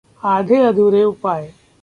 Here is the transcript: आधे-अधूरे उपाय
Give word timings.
आधे-अधूरे 0.23 1.03
उपाय 1.03 1.49